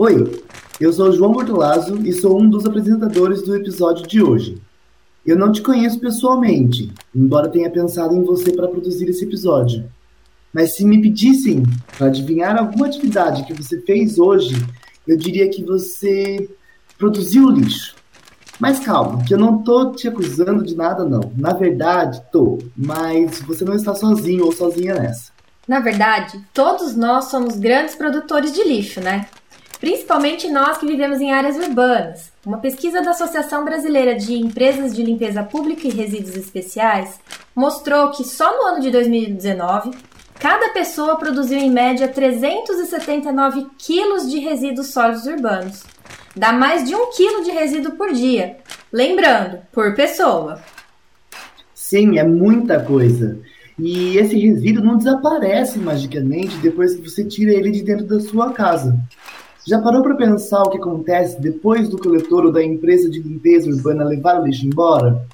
[0.00, 0.44] Oi,
[0.80, 4.62] eu sou João Bortolazzo e sou um dos apresentadores do episódio de hoje.
[5.26, 9.90] Eu não te conheço pessoalmente, embora tenha pensado em você para produzir esse episódio.
[10.54, 11.64] Mas se me pedissem
[11.96, 14.54] para adivinhar alguma atividade que você fez hoje,
[15.04, 16.48] eu diria que você
[16.96, 17.96] produziu lixo.
[18.60, 21.32] Mas calma, que eu não tô te acusando de nada não.
[21.36, 25.32] Na verdade, tô, mas você não está sozinho ou sozinha nessa.
[25.66, 29.26] Na verdade, todos nós somos grandes produtores de lixo, né?
[29.80, 32.32] Principalmente nós que vivemos em áreas urbanas.
[32.44, 37.20] Uma pesquisa da Associação Brasileira de Empresas de Limpeza Pública e Resíduos Especiais
[37.54, 39.92] mostrou que só no ano de 2019,
[40.40, 45.84] cada pessoa produziu em média 379 quilos de resíduos sólidos urbanos.
[46.34, 48.56] Dá mais de um quilo de resíduo por dia.
[48.92, 50.60] Lembrando, por pessoa.
[51.72, 53.38] Sim, é muita coisa.
[53.78, 58.52] E esse resíduo não desaparece magicamente depois que você tira ele de dentro da sua
[58.52, 58.98] casa.
[59.68, 63.68] Já parou para pensar o que acontece depois do coletor ou da empresa de limpeza
[63.68, 65.26] urbana levar o lixo embora?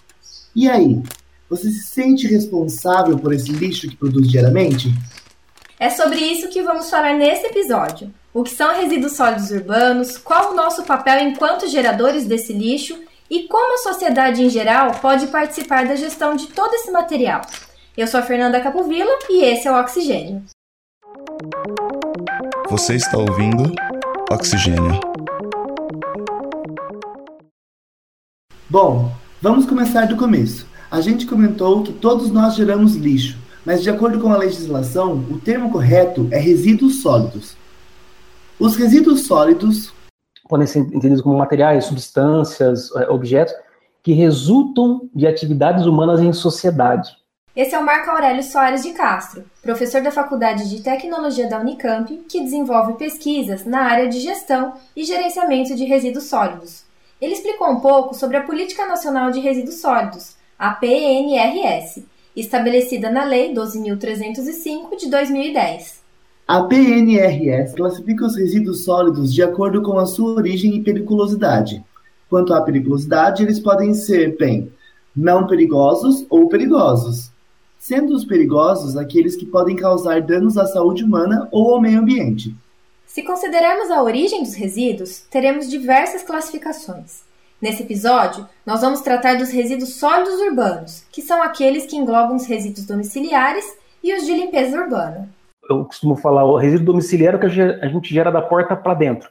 [0.57, 1.01] E aí,
[1.49, 4.93] você se sente responsável por esse lixo que produz diariamente?
[5.79, 8.13] É sobre isso que vamos falar nesse episódio.
[8.33, 12.99] O que são resíduos sólidos urbanos, qual o nosso papel enquanto geradores desse lixo
[13.31, 17.41] e como a sociedade em geral pode participar da gestão de todo esse material.
[17.97, 20.43] Eu sou a Fernanda Capovilla e esse é o Oxigênio.
[22.69, 23.73] Você está ouvindo
[24.35, 24.99] Oxigênio.
[28.69, 30.67] Bom, vamos começar do começo.
[30.91, 35.39] A gente comentou que todos nós geramos lixo, mas de acordo com a legislação, o
[35.39, 37.57] termo correto é resíduos sólidos.
[38.59, 39.93] Os resíduos sólidos
[40.49, 43.55] podem ser entendidos como materiais, substâncias, é, objetos
[44.03, 47.17] que resultam de atividades humanas em sociedade.
[47.57, 52.13] Esse é o Marco Aurélio Soares de Castro, professor da Faculdade de Tecnologia da Unicamp,
[52.29, 56.83] que desenvolve pesquisas na área de gestão e gerenciamento de resíduos sólidos.
[57.21, 63.23] Ele explicou um pouco sobre a Política Nacional de Resíduos Sólidos, a PNRS, estabelecida na
[63.23, 66.03] Lei 12.305 de 2010.
[66.49, 71.85] A PNRS classifica os resíduos sólidos de acordo com a sua origem e periculosidade.
[72.29, 74.73] Quanto à periculosidade, eles podem ser, bem,
[75.15, 77.33] não perigosos ou perigosos
[77.85, 82.57] sendo os perigosos aqueles que podem causar danos à saúde humana ou ao meio ambiente.
[83.05, 87.21] Se considerarmos a origem dos resíduos, teremos diversas classificações.
[87.61, 92.47] Nesse episódio, nós vamos tratar dos resíduos sólidos urbanos, que são aqueles que englobam os
[92.47, 93.67] resíduos domiciliares
[94.03, 95.29] e os de limpeza urbana.
[95.69, 98.95] Eu costumo falar, o resíduo domiciliar é o que a gente gera da porta para
[98.95, 99.29] dentro,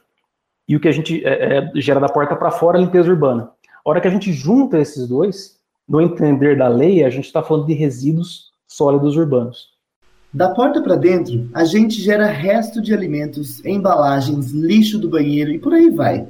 [0.68, 3.50] e o que a gente é, é, gera da porta para fora, a limpeza urbana.
[3.84, 5.58] A hora que a gente junta esses dois,
[5.88, 9.74] no entender da lei, a gente está falando de resíduos sólidos urbanos.
[10.32, 15.60] Da porta para dentro, a gente gera resto de alimentos, embalagens, lixo do banheiro e
[15.60, 16.26] por aí vai.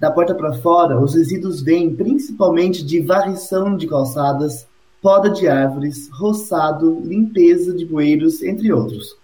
[0.00, 4.66] Da porta para fora, os resíduos vêm principalmente de varrição de calçadas,
[5.00, 9.16] poda de árvores, roçado, limpeza de bueiros, entre outros.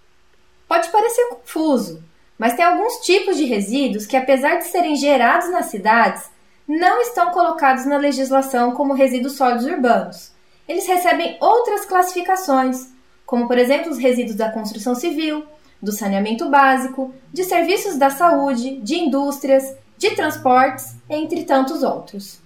[0.67, 2.01] Pode parecer confuso,
[2.39, 6.31] mas tem alguns tipos de resíduos que, apesar de serem gerados nas cidades,
[6.67, 10.31] não estão colocados na legislação como resíduos sólidos urbanos.
[10.67, 12.87] Eles recebem outras classificações,
[13.25, 15.43] como por exemplo os resíduos da construção civil,
[15.81, 22.41] do saneamento básico, de serviços da saúde, de indústrias, de transportes, entre tantos outros.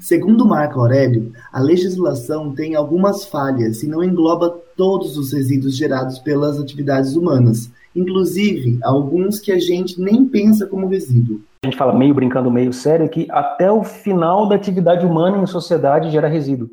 [0.00, 6.18] Segundo Marco Aurélio, a legislação tem algumas falhas e não engloba todos os resíduos gerados
[6.18, 11.94] pelas atividades humanas, inclusive alguns que a gente nem pensa como resíduo a gente fala
[11.94, 16.70] meio brincando, meio sério, que até o final da atividade humana em sociedade gera resíduo.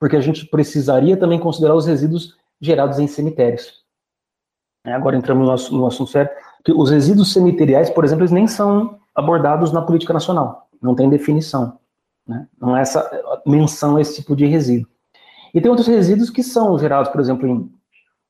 [0.00, 3.84] Porque a gente precisaria também considerar os resíduos gerados em cemitérios.
[4.84, 6.30] É, agora entramos no, no assunto sério,
[6.64, 10.68] que os resíduos cemiteriais, por exemplo, eles nem são abordados na política nacional.
[10.82, 11.78] Não tem definição.
[12.26, 12.48] Né?
[12.60, 13.08] Não é essa
[13.46, 14.88] menção a esse tipo de resíduo.
[15.54, 17.72] E tem outros resíduos que são gerados, por exemplo, em,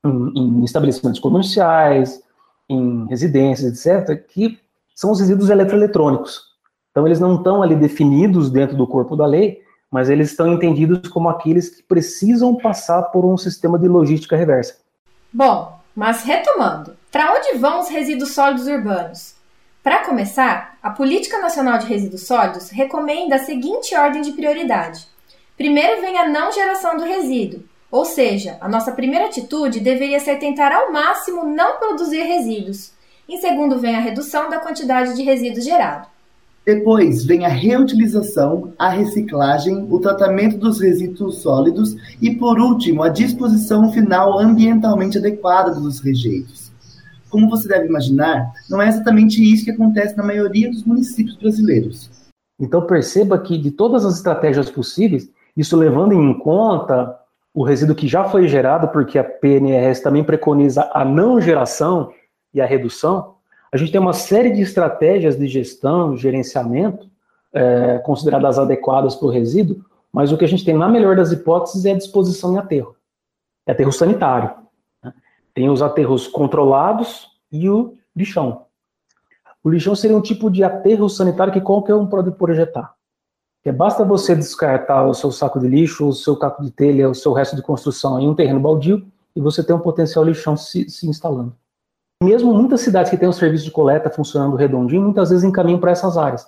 [0.05, 2.21] em, em estabelecimentos comerciais,
[2.69, 4.59] em residências, etc., que
[4.99, 6.41] são os resíduos eletroeletrônicos.
[6.91, 11.07] Então, eles não estão ali definidos dentro do corpo da lei, mas eles estão entendidos
[11.07, 14.75] como aqueles que precisam passar por um sistema de logística reversa.
[15.31, 19.35] Bom, mas retomando, para onde vão os resíduos sólidos urbanos?
[19.81, 25.07] Para começar, a Política Nacional de Resíduos Sólidos recomenda a seguinte ordem de prioridade.
[25.55, 30.39] Primeiro vem a não geração do resíduo, ou seja, a nossa primeira atitude deveria ser
[30.39, 32.98] tentar ao máximo não produzir resíduos,
[33.29, 36.07] em segundo, vem a redução da quantidade de resíduos gerado.
[36.65, 43.09] Depois vem a reutilização, a reciclagem, o tratamento dos resíduos sólidos e, por último, a
[43.09, 46.69] disposição final ambientalmente adequada dos rejeitos.
[47.29, 52.09] como você deve imaginar, não é exatamente isso que acontece na maioria dos municípios brasileiros.
[52.59, 57.15] Então perceba que de todas as estratégias possíveis, isso levando em conta
[57.53, 62.11] o resíduo que já foi gerado, porque a PNRS também preconiza a não geração
[62.53, 63.35] e a redução,
[63.71, 67.09] a gente tem uma série de estratégias de gestão, gerenciamento,
[67.53, 71.31] é, consideradas adequadas para o resíduo, mas o que a gente tem, na melhor das
[71.31, 72.95] hipóteses, é a disposição em aterro.
[73.65, 74.51] É aterro sanitário.
[75.03, 75.13] Né?
[75.53, 78.65] Tem os aterros controlados e o lixão.
[79.63, 82.93] O lixão seria um tipo de aterro sanitário que qualquer um pode projetar.
[83.61, 87.15] Que basta você descartar o seu saco de lixo, o seu caco de telha, o
[87.15, 89.05] seu resto de construção em um terreno baldio
[89.35, 91.55] e você tem um potencial lixão se, se instalando.
[92.21, 95.91] Mesmo muitas cidades que têm um serviço de coleta funcionando redondinho, muitas vezes encaminham para
[95.91, 96.45] essas áreas.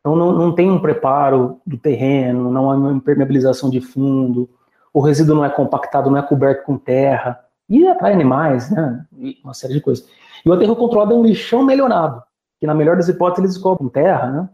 [0.00, 4.48] Então não, não tem um preparo do terreno, não há uma impermeabilização de fundo,
[4.92, 7.38] o resíduo não é compactado, não é coberto com terra,
[7.68, 9.04] e atrai animais, né?
[9.18, 10.06] E uma série de coisas.
[10.44, 12.22] E o aterro controlado é um lixão melhorado,
[12.58, 14.48] que na melhor das hipóteses eles cobrem terra, né?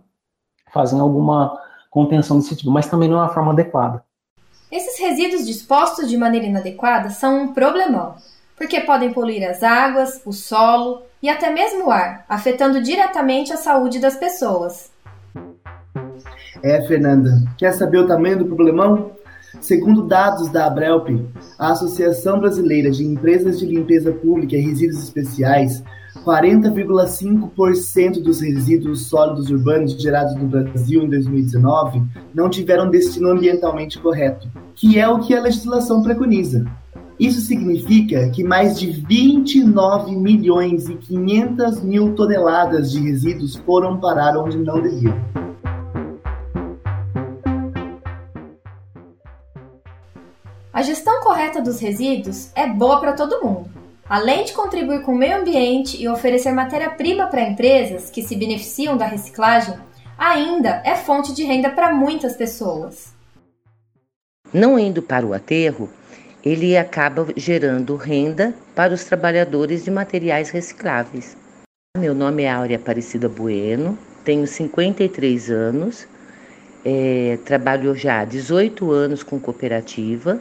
[0.73, 1.59] Fazem alguma
[1.89, 4.05] contenção desse tipo, mas também não é uma forma adequada.
[4.71, 8.17] Esses resíduos dispostos de maneira inadequada são um problemão,
[8.59, 13.57] porque podem poluir as águas, o solo e até mesmo o ar, afetando diretamente a
[13.57, 14.91] saúde das pessoas.
[16.63, 19.13] É, Fernanda, quer saber o tamanho do problemão?
[19.61, 21.09] Segundo dados da Abrelp,
[21.59, 25.83] a Associação Brasileira de Empresas de Limpeza Pública e Resíduos Especiais,
[26.25, 32.03] 40,5% dos resíduos sólidos urbanos gerados no Brasil em 2019
[32.35, 36.67] não tiveram destino ambientalmente correto, que é o que a legislação preconiza.
[37.19, 44.37] Isso significa que mais de 29 milhões e 500 mil toneladas de resíduos foram parar
[44.37, 45.19] onde não deviam.
[50.73, 53.69] A gestão correta dos resíduos é boa para todo mundo.
[54.09, 58.97] Além de contribuir com o meio ambiente e oferecer matéria-prima para empresas que se beneficiam
[58.97, 59.75] da reciclagem,
[60.17, 63.13] ainda é fonte de renda para muitas pessoas.
[64.53, 65.91] Não indo para o aterro,
[66.49, 71.37] ele acaba gerando renda para os trabalhadores de materiais recicláveis.
[71.99, 76.09] Meu nome é Áurea Aparecida Bueno, tenho 53 anos,
[76.83, 80.41] é, trabalho já há 18 anos com cooperativa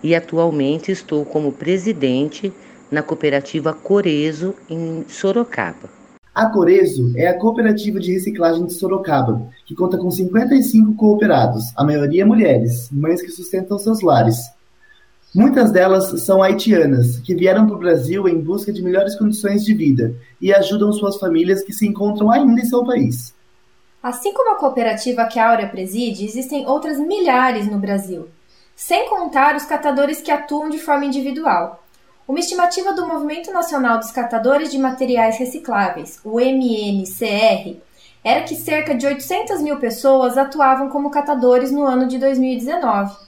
[0.00, 2.52] e atualmente estou como presidente
[2.88, 5.88] na cooperativa Corezo em Sorocaba.
[6.32, 11.82] A Corezo é a cooperativa de reciclagem de Sorocaba, que conta com 55 cooperados, a
[11.82, 14.56] maioria mulheres, mães que sustentam seus lares.
[15.38, 19.72] Muitas delas são haitianas, que vieram para o Brasil em busca de melhores condições de
[19.72, 23.32] vida e ajudam suas famílias que se encontram ainda em seu país.
[24.02, 28.26] Assim como a cooperativa que a Áurea preside, existem outras milhares no Brasil,
[28.74, 31.84] sem contar os catadores que atuam de forma individual.
[32.26, 37.80] Uma estimativa do Movimento Nacional dos Catadores de Materiais Recicláveis, o MNCR,
[38.24, 43.27] era que cerca de 800 mil pessoas atuavam como catadores no ano de 2019.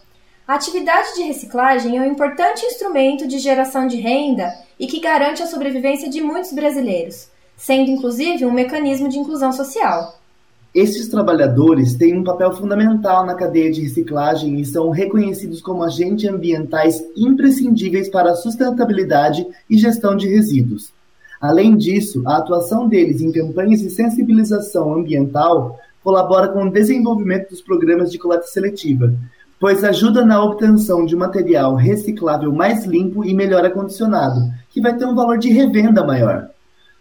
[0.51, 5.41] A atividade de reciclagem é um importante instrumento de geração de renda e que garante
[5.45, 10.19] a sobrevivência de muitos brasileiros, sendo inclusive um mecanismo de inclusão social.
[10.75, 16.29] Esses trabalhadores têm um papel fundamental na cadeia de reciclagem e são reconhecidos como agentes
[16.29, 20.93] ambientais imprescindíveis para a sustentabilidade e gestão de resíduos.
[21.41, 27.61] Além disso, a atuação deles em campanhas de sensibilização ambiental colabora com o desenvolvimento dos
[27.61, 29.15] programas de coleta seletiva,
[29.61, 35.05] pois ajuda na obtenção de material reciclável mais limpo e melhor acondicionado, que vai ter
[35.05, 36.49] um valor de revenda maior.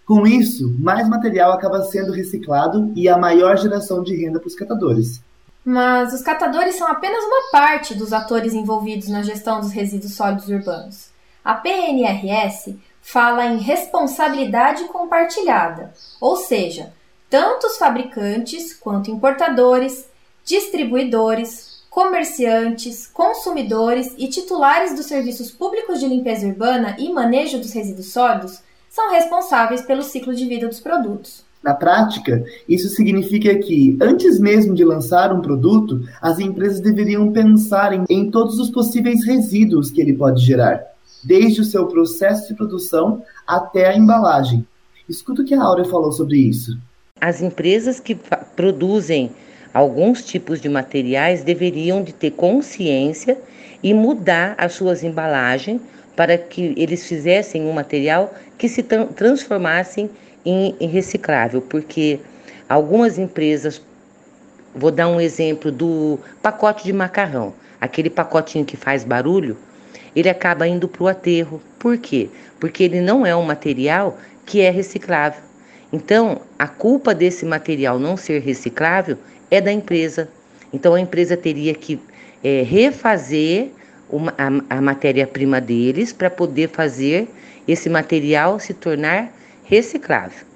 [0.06, 4.56] Com isso, mais material acaba sendo reciclado e há maior geração de renda para os
[4.56, 5.24] catadores.
[5.64, 10.50] Mas os catadores são apenas uma parte dos atores envolvidos na gestão dos resíduos sólidos
[10.50, 11.10] urbanos.
[11.46, 16.92] A PNRS fala em responsabilidade compartilhada, ou seja,
[17.30, 20.10] tanto os fabricantes quanto importadores,
[20.44, 28.12] distribuidores, comerciantes, consumidores e titulares dos serviços públicos de limpeza urbana e manejo dos resíduos
[28.12, 31.44] sólidos são responsáveis pelo ciclo de vida dos produtos.
[31.64, 37.94] Na prática, isso significa que, antes mesmo de lançar um produto, as empresas deveriam pensar
[37.94, 40.82] em, em todos os possíveis resíduos que ele pode gerar,
[41.22, 44.66] desde o seu processo de produção até a embalagem.
[45.08, 46.78] Escuta o que a Áurea falou sobre isso.
[47.20, 48.16] As empresas que
[48.56, 49.32] produzem
[49.74, 53.38] alguns tipos de materiais deveriam de ter consciência
[53.82, 55.82] e mudar as suas embalagens
[56.16, 60.10] para que eles fizessem um material que se tra transformassem
[60.46, 62.20] em, em reciclável, porque
[62.68, 63.82] algumas empresas,
[64.76, 69.58] vou dar um exemplo do pacote de macarrão, aquele pacotinho que faz barulho,
[70.16, 71.62] ele acaba indo para o aterro.
[71.78, 72.30] Por quê?
[72.60, 75.42] Porque ele não é um material que é reciclável.
[75.92, 79.18] Então, a culpa desse material não ser reciclável
[79.50, 80.30] é da empresa.
[80.72, 82.00] Então, a empresa teria que
[82.44, 83.72] é, refazer
[84.10, 87.28] uma, a, a matéria-prima deles para poder fazer
[87.68, 89.32] esse material se tornar
[89.64, 90.48] reciclável.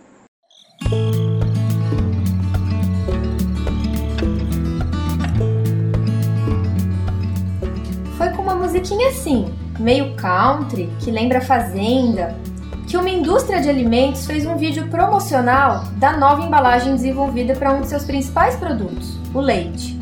[8.17, 12.35] Foi com uma musiquinha assim, meio country, que lembra fazenda,
[12.93, 17.81] que uma indústria de alimentos fez um vídeo promocional da nova embalagem desenvolvida para um
[17.81, 19.99] de seus principais produtos, o leite.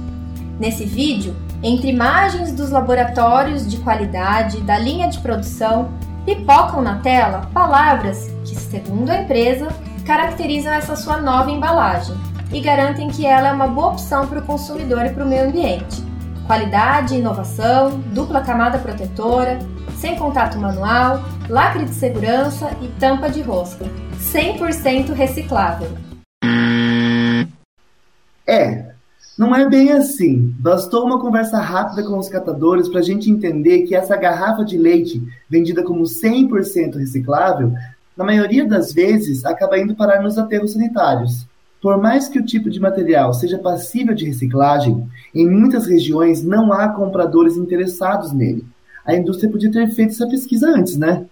[0.60, 1.34] Nesse vídeo,
[1.64, 5.90] entre imagens dos laboratórios de qualidade da linha de produção,
[6.26, 9.70] pipocam na tela palavras que, segundo a empresa,
[10.06, 12.18] caracterizam essa sua nova embalagem
[12.52, 15.46] e garantem que ela é uma boa opção para o consumidor e para o meio
[15.46, 16.04] ambiente.
[16.46, 19.60] Qualidade, inovação, dupla camada protetora,
[20.02, 23.86] sem contato manual, lacre de segurança e tampa de rosca.
[24.34, 25.88] 100% reciclável.
[28.48, 28.94] É,
[29.38, 30.56] não é bem assim.
[30.58, 34.76] Bastou uma conversa rápida com os catadores para a gente entender que essa garrafa de
[34.76, 37.72] leite, vendida como 100% reciclável,
[38.18, 41.46] na maioria das vezes acaba indo parar nos aterros sanitários.
[41.80, 46.74] Por mais que o tipo de material seja passível de reciclagem, em muitas regiões não
[46.74, 48.66] há compradores interessados nele.
[49.06, 51.26] A indústria podia ter feito essa pesquisa antes, né?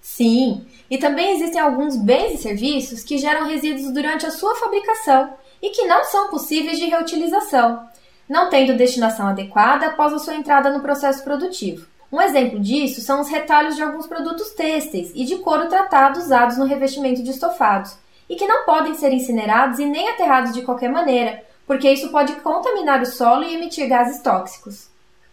[0.00, 5.30] Sim, e também existem alguns bens e serviços que geram resíduos durante a sua fabricação
[5.62, 7.86] e que não são possíveis de reutilização,
[8.28, 11.86] não tendo destinação adequada após a sua entrada no processo produtivo.
[12.12, 16.56] Um exemplo disso são os retalhos de alguns produtos têxteis e de couro tratado usados
[16.56, 17.96] no revestimento de estofados,
[18.28, 22.32] e que não podem ser incinerados e nem aterrados de qualquer maneira, porque isso pode
[22.40, 24.89] contaminar o solo e emitir gases tóxicos.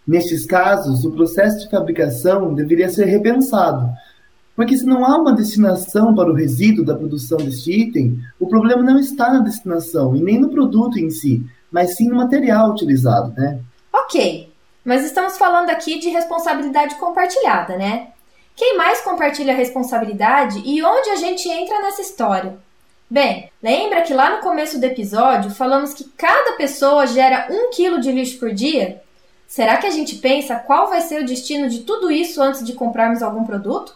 [0.07, 3.89] Nestes casos, o processo de fabricação deveria ser repensado,
[4.55, 8.81] porque se não há uma destinação para o resíduo da produção deste item, o problema
[8.81, 13.33] não está na destinação e nem no produto em si, mas sim no material utilizado,
[13.37, 13.59] né?
[13.93, 14.51] Ok,
[14.83, 18.07] mas estamos falando aqui de responsabilidade compartilhada, né?
[18.55, 22.57] Quem mais compartilha a responsabilidade e onde a gente entra nessa história?
[23.09, 28.01] Bem, lembra que lá no começo do episódio falamos que cada pessoa gera um quilo
[28.01, 29.03] de lixo por dia?
[29.57, 32.73] Será que a gente pensa qual vai ser o destino de tudo isso antes de
[32.73, 33.95] comprarmos algum produto?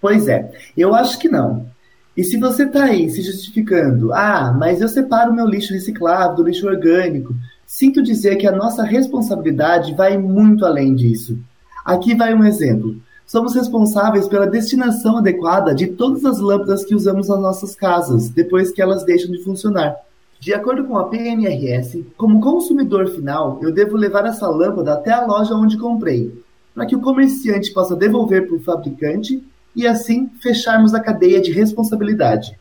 [0.00, 1.70] Pois é, eu acho que não.
[2.16, 6.42] E se você está aí se justificando, ah, mas eu separo meu lixo reciclável do
[6.42, 7.32] lixo orgânico,
[7.64, 11.38] sinto dizer que a nossa responsabilidade vai muito além disso.
[11.84, 13.00] Aqui vai um exemplo.
[13.24, 18.72] Somos responsáveis pela destinação adequada de todas as lâmpadas que usamos nas nossas casas, depois
[18.72, 19.94] que elas deixam de funcionar.
[20.42, 25.24] De acordo com a PNRS, como consumidor final, eu devo levar essa lâmpada até a
[25.24, 26.36] loja onde comprei,
[26.74, 29.40] para que o comerciante possa devolver para o fabricante
[29.76, 32.58] e assim fecharmos a cadeia de responsabilidade.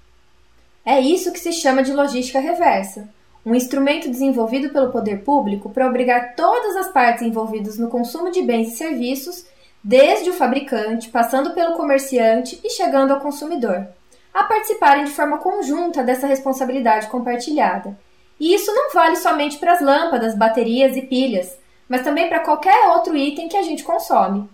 [0.85, 3.09] É isso que se chama de logística reversa,
[3.43, 8.43] um instrumento desenvolvido pelo poder público para obrigar todas as partes envolvidas no consumo de
[8.43, 9.43] bens e serviços,
[9.83, 13.88] desde o fabricante, passando pelo comerciante e chegando ao consumidor,
[14.33, 17.97] a participarem de forma conjunta dessa responsabilidade compartilhada.
[18.39, 21.57] E isso não vale somente para as lâmpadas, baterias e pilhas,
[21.88, 24.50] mas também para qualquer outro item que a gente consome.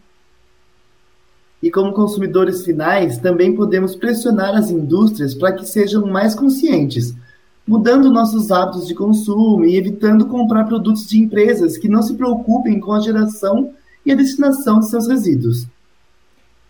[1.61, 7.15] E como consumidores finais, também podemos pressionar as indústrias para que sejam mais conscientes,
[7.67, 12.79] mudando nossos hábitos de consumo e evitando comprar produtos de empresas que não se preocupem
[12.79, 13.73] com a geração
[14.05, 15.65] e a destinação de seus resíduos.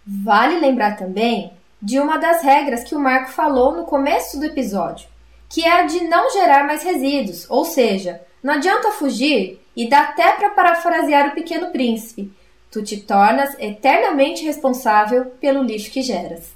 [0.06, 5.08] Vale lembrar também de uma das regras que o Marco falou no começo do episódio,
[5.50, 10.02] que é a de não gerar mais resíduos, ou seja, não adianta fugir e dá
[10.02, 12.32] até para parafrasear o Pequeno Príncipe
[12.70, 16.52] Tu te tornas eternamente responsável pelo lixo que geras.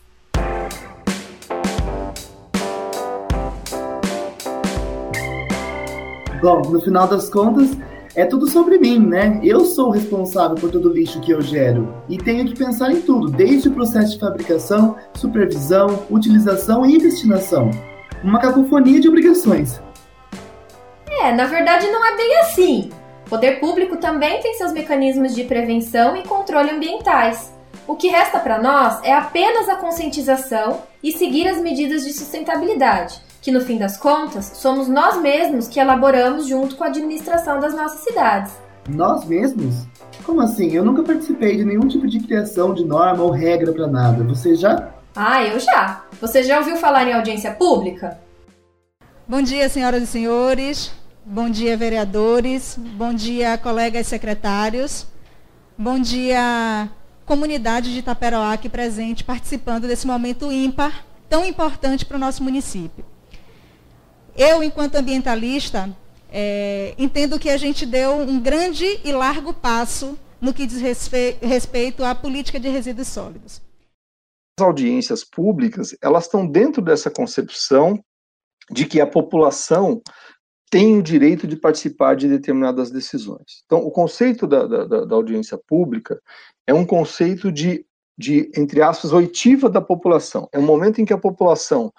[6.42, 7.70] Bom, no final das contas,
[8.16, 9.40] é tudo sobre mim, né?
[9.44, 12.92] Eu sou o responsável por todo o lixo que eu gero e tenho que pensar
[12.92, 17.72] em tudo, desde o processo de fabricação, supervisão, utilização e destinação.
[18.24, 19.82] Uma cacofonia de obrigações.
[21.22, 22.90] É, na verdade não é bem assim
[23.32, 27.54] poder público também tem seus mecanismos de prevenção e controle ambientais.
[27.88, 33.22] O que resta para nós é apenas a conscientização e seguir as medidas de sustentabilidade,
[33.42, 37.74] que no fim das contas somos nós mesmos que elaboramos junto com a administração das
[37.76, 38.54] nossas cidades.
[38.88, 39.88] Nós mesmos?
[40.24, 40.72] Como assim?
[40.72, 44.24] Eu nunca participei de nenhum tipo de criação de norma ou regra para nada.
[44.24, 44.90] Você já?
[45.16, 46.06] Ah, eu já.
[46.22, 48.20] Você já ouviu falar em audiência pública?
[49.28, 50.92] Bom dia, senhoras e senhores.
[51.26, 52.78] Bom dia, vereadores.
[52.78, 55.08] Bom dia, colegas secretários.
[55.78, 56.90] Bom dia,
[57.26, 63.04] comunidade de Itaperoá aqui presente, participando desse momento ímpar, tão importante para o nosso município.
[64.36, 65.96] Eu, enquanto ambientalista,
[66.32, 70.82] é, entendo que a gente deu um grande e largo passo no que diz
[71.42, 73.62] respeito à política de resíduos sólidos.
[74.60, 78.04] As audiências públicas, elas estão dentro dessa concepção
[78.72, 80.02] de que a população
[80.70, 83.62] tem o direito de participar de determinadas decisões.
[83.66, 86.20] Então, o conceito da, da, da audiência pública
[86.66, 87.86] é um conceito de,
[88.18, 90.48] de, entre aspas, oitiva da população.
[90.54, 91.92] É um momento em que a população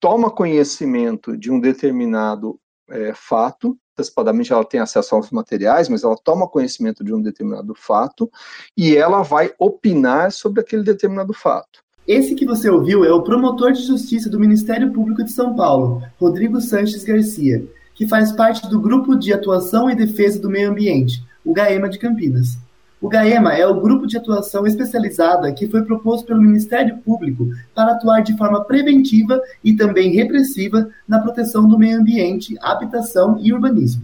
[0.00, 6.16] toma conhecimento de um determinado é, fato, antecipadamente ela tem acesso aos materiais, mas ela
[6.16, 8.28] toma conhecimento de um determinado fato
[8.76, 11.84] e ela vai opinar sobre aquele determinado fato.
[12.08, 16.02] Esse que você ouviu é o promotor de justiça do Ministério Público de São Paulo,
[16.18, 17.62] Rodrigo Sanches Garcia
[18.00, 21.98] que faz parte do Grupo de Atuação e Defesa do Meio Ambiente, o GAEMA de
[21.98, 22.56] Campinas.
[23.00, 27.92] O GAEMA é o grupo de atuação especializada que foi proposto pelo Ministério Público para
[27.92, 34.02] atuar de forma preventiva e também repressiva na proteção do meio ambiente, habitação e urbanismo.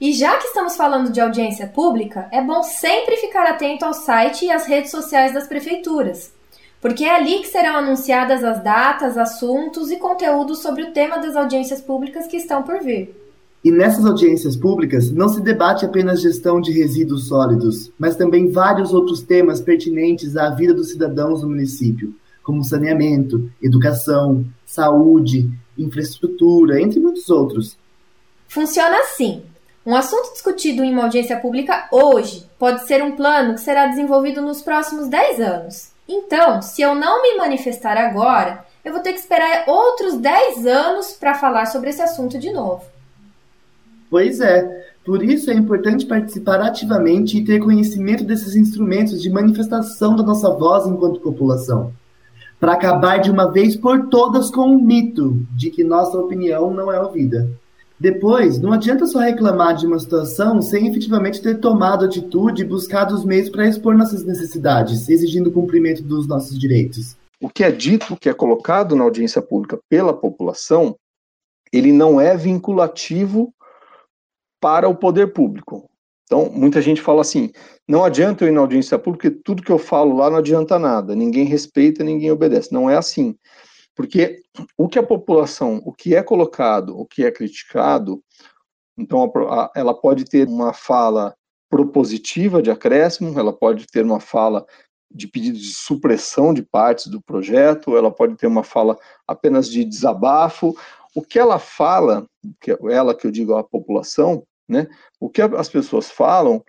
[0.00, 4.46] E já que estamos falando de audiência pública, é bom sempre ficar atento ao site
[4.46, 6.32] e às redes sociais das prefeituras,
[6.80, 11.36] porque é ali que serão anunciadas as datas, assuntos e conteúdos sobre o tema das
[11.36, 13.19] audiências públicas que estão por vir.
[13.62, 18.94] E nessas audiências públicas não se debate apenas gestão de resíduos sólidos, mas também vários
[18.94, 26.98] outros temas pertinentes à vida dos cidadãos do município, como saneamento, educação, saúde, infraestrutura, entre
[27.00, 27.76] muitos outros.
[28.48, 29.42] Funciona assim.
[29.84, 34.40] Um assunto discutido em uma audiência pública hoje pode ser um plano que será desenvolvido
[34.40, 35.90] nos próximos 10 anos.
[36.08, 41.12] Então, se eu não me manifestar agora, eu vou ter que esperar outros 10 anos
[41.12, 42.82] para falar sobre esse assunto de novo.
[44.10, 50.16] Pois é, por isso é importante participar ativamente e ter conhecimento desses instrumentos de manifestação
[50.16, 51.92] da nossa voz enquanto população,
[52.58, 56.92] para acabar de uma vez por todas com o mito de que nossa opinião não
[56.92, 57.48] é ouvida.
[58.00, 63.14] Depois, não adianta só reclamar de uma situação sem efetivamente ter tomado atitude e buscado
[63.14, 67.16] os meios para expor nossas necessidades, exigindo o cumprimento dos nossos direitos.
[67.40, 70.96] O que é dito, o que é colocado na audiência pública pela população,
[71.72, 73.52] ele não é vinculativo
[74.60, 75.88] para o poder público.
[76.24, 77.50] Então, muita gente fala assim:
[77.88, 81.14] não adianta eu ir na audiência pública, tudo que eu falo lá não adianta nada,
[81.16, 82.72] ninguém respeita, ninguém obedece.
[82.72, 83.34] Não é assim.
[83.96, 84.40] Porque
[84.78, 88.22] o que a população, o que é colocado, o que é criticado,
[88.96, 89.30] então
[89.74, 91.34] ela pode ter uma fala
[91.68, 94.64] propositiva de acréscimo, ela pode ter uma fala
[95.12, 98.96] de pedido de supressão de partes do projeto, ela pode ter uma fala
[99.26, 100.76] apenas de desabafo.
[101.14, 102.26] O que ela fala,
[102.60, 104.86] que ela que eu digo a população, né?
[105.18, 106.64] O que as pessoas falam,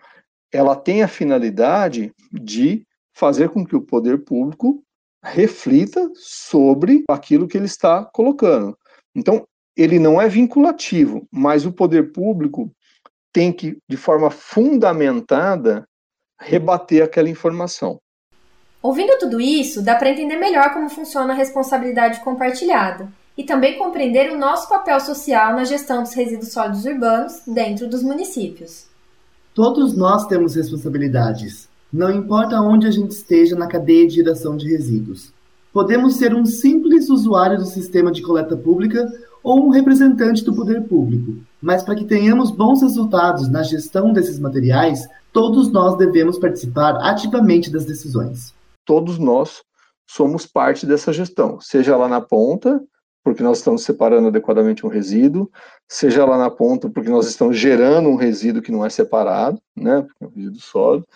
[0.52, 2.84] ela tem a finalidade de
[3.14, 4.82] fazer com que o poder público
[5.22, 8.76] reflita sobre aquilo que ele está colocando.
[9.14, 12.70] Então, ele não é vinculativo, mas o poder público
[13.32, 15.88] tem que, de forma fundamentada,
[16.38, 17.98] rebater aquela informação.
[18.82, 24.30] Ouvindo tudo isso, dá para entender melhor como funciona a responsabilidade compartilhada e também compreender
[24.30, 28.86] o nosso papel social na gestão dos resíduos sólidos urbanos dentro dos municípios.
[29.54, 34.68] Todos nós temos responsabilidades, não importa onde a gente esteja na cadeia de geração de
[34.68, 35.32] resíduos.
[35.72, 39.10] Podemos ser um simples usuário do sistema de coleta pública
[39.42, 44.38] ou um representante do poder público, mas para que tenhamos bons resultados na gestão desses
[44.38, 48.54] materiais, todos nós devemos participar ativamente das decisões.
[48.84, 49.62] Todos nós
[50.06, 52.80] somos parte dessa gestão, seja lá na ponta,
[53.22, 55.50] porque nós estamos separando adequadamente um resíduo,
[55.88, 60.02] seja lá na ponta, porque nós estamos gerando um resíduo que não é separado, né,
[60.02, 61.06] porque é um resíduo sólido,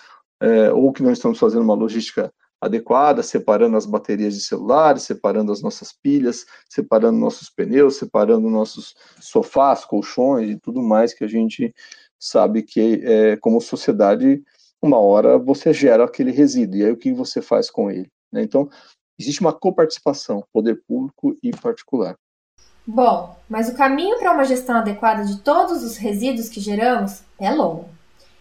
[0.41, 5.53] é, ou que nós estamos fazendo uma logística adequada, separando as baterias de celulares, separando
[5.53, 11.29] as nossas pilhas, separando nossos pneus, separando nossos sofás, colchões e tudo mais que a
[11.29, 11.75] gente
[12.19, 14.43] sabe que, é, como sociedade,
[14.81, 18.11] uma hora você gera aquele resíduo, e aí o que você faz com ele?
[18.33, 18.43] Né?
[18.43, 18.69] Então,
[19.19, 22.17] existe uma coparticipação, poder público e particular.
[22.87, 27.51] Bom, mas o caminho para uma gestão adequada de todos os resíduos que geramos é
[27.51, 27.89] longo.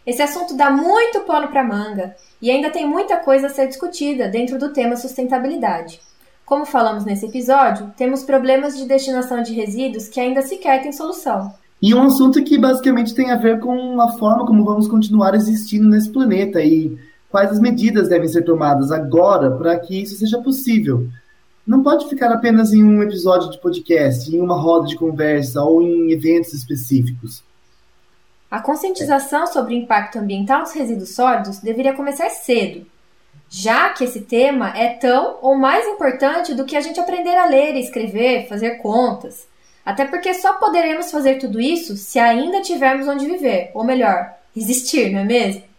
[0.06, 4.28] Esse assunto dá muito pano para manga e ainda tem muita coisa a ser discutida
[4.28, 6.00] dentro do tema sustentabilidade.
[6.46, 11.52] Como falamos nesse episódio, temos problemas de destinação de resíduos que ainda sequer têm solução.
[11.82, 15.90] E um assunto que basicamente tem a ver com a forma como vamos continuar existindo
[15.90, 16.96] nesse planeta e
[17.36, 21.10] quais as medidas devem ser tomadas agora para que isso seja possível.
[21.68, 25.82] Não pode ficar apenas em um episódio de podcast, em uma roda de conversa ou
[25.82, 27.44] em eventos específicos.
[28.50, 32.86] A conscientização sobre o impacto ambiental dos resíduos sólidos deveria começar cedo,
[33.50, 37.48] já que esse tema é tão ou mais importante do que a gente aprender a
[37.48, 39.46] ler, escrever, fazer contas.
[39.86, 45.12] Até porque só poderemos fazer tudo isso se ainda tivermos onde viver, ou melhor, existir,
[45.12, 45.75] não é mesmo?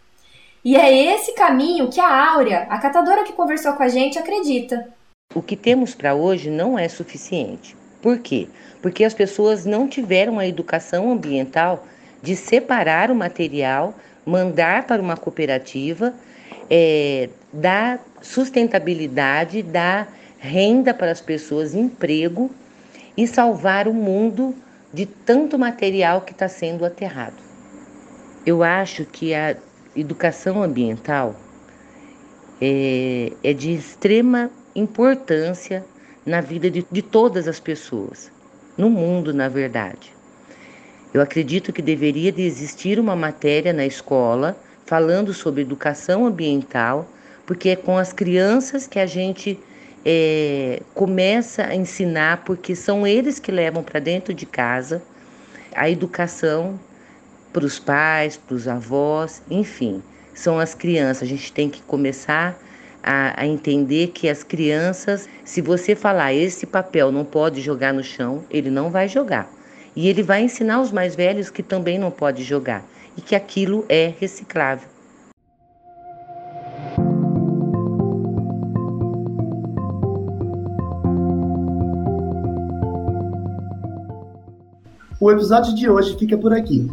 [0.63, 4.87] E é esse caminho que a Áurea, a catadora que conversou com a gente, acredita.
[5.33, 7.75] O que temos para hoje não é suficiente.
[8.01, 8.47] Por quê?
[8.81, 11.85] Porque as pessoas não tiveram a educação ambiental
[12.21, 13.93] de separar o material,
[14.25, 16.13] mandar para uma cooperativa,
[16.69, 22.51] é, dar sustentabilidade, dar renda para as pessoas, emprego
[23.15, 24.55] e salvar o mundo
[24.93, 27.35] de tanto material que está sendo aterrado.
[28.45, 29.55] Eu acho que a
[29.99, 31.35] educação ambiental
[32.61, 35.83] é, é de extrema importância
[36.25, 38.31] na vida de, de todas as pessoas,
[38.77, 40.13] no mundo, na verdade.
[41.13, 47.07] Eu acredito que deveria de existir uma matéria na escola falando sobre educação ambiental,
[47.45, 49.59] porque é com as crianças que a gente
[50.05, 55.01] é, começa a ensinar, porque são eles que levam para dentro de casa
[55.73, 56.79] a educação
[57.51, 60.01] para os pais, para os avós, enfim,
[60.33, 61.23] são as crianças.
[61.23, 62.57] A gente tem que começar
[63.03, 68.03] a, a, entender que as crianças, se você falar esse papel não pode jogar no
[68.03, 69.49] chão, ele não vai jogar.
[69.95, 72.85] E ele vai ensinar os mais velhos que também não pode jogar
[73.17, 74.87] e que aquilo é reciclável.
[85.19, 86.87] O episódio de hoje fica por aqui.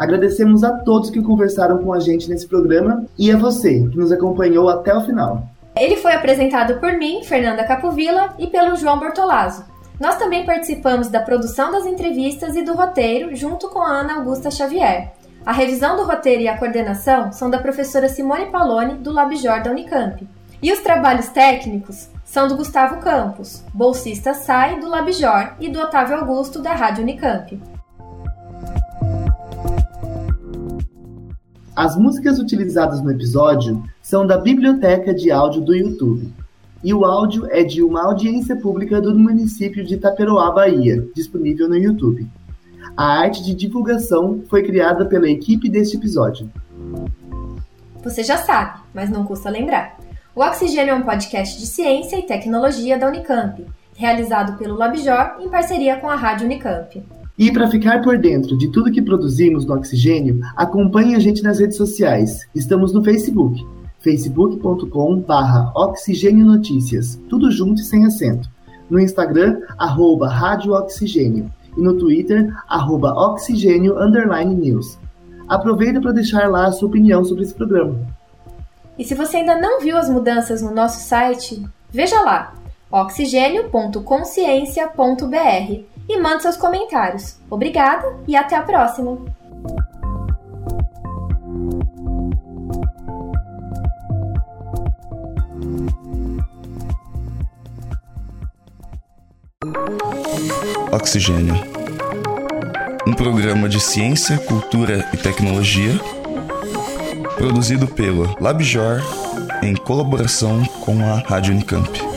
[0.00, 4.10] Agradecemos a todos que conversaram com a gente nesse programa e a você que nos
[4.10, 5.42] acompanhou até o final.
[5.76, 9.62] Ele foi apresentado por mim, Fernanda Capovilla, e pelo João Bortolazzo.
[10.00, 14.50] Nós também participamos da produção das entrevistas e do roteiro, junto com a Ana Augusta
[14.50, 15.12] Xavier.
[15.44, 19.70] A revisão do roteiro e a coordenação são da professora Simone Paloni, do LabJor da
[19.70, 20.26] Unicamp.
[20.62, 26.16] E os trabalhos técnicos são do Gustavo Campos, bolsista SAI do LabJor e do Otávio
[26.16, 27.60] Augusto da Rádio Unicamp.
[31.80, 36.30] As músicas utilizadas no episódio são da biblioteca de áudio do YouTube.
[36.84, 41.78] E o áudio é de uma audiência pública do município de Itaperoá, Bahia, disponível no
[41.78, 42.28] YouTube.
[42.94, 46.50] A arte de divulgação foi criada pela equipe deste episódio.
[48.04, 49.96] Você já sabe, mas não custa lembrar.
[50.36, 53.66] O Oxigênio é um podcast de ciência e tecnologia da Unicamp,
[53.96, 57.02] realizado pelo LabJor em parceria com a Rádio Unicamp.
[57.40, 61.58] E para ficar por dentro de tudo que produzimos no Oxigênio, acompanhe a gente nas
[61.58, 62.46] redes sociais.
[62.54, 63.66] Estamos no Facebook,
[64.00, 68.46] facebook.com/barra Oxigênio Notícias, tudo junto e sem acento.
[68.90, 73.96] No Instagram, arroba Rádio Oxigênio e no Twitter, arroba Oxigênio
[74.54, 74.98] News.
[75.48, 77.98] Aproveita para deixar lá a sua opinião sobre esse programa.
[78.98, 82.52] E se você ainda não viu as mudanças no nosso site, veja lá
[82.92, 87.36] oxigênio.consciência.br e mande seus comentários.
[87.48, 89.16] Obrigada e até a próxima!
[100.92, 101.54] Oxigênio.
[103.06, 105.92] Um programa de ciência, cultura e tecnologia
[107.36, 109.00] produzido pelo LabJor
[109.62, 112.09] em colaboração com a Rádio Unicamp.